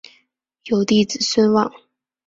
[0.63, 1.71] 有弟子孙望。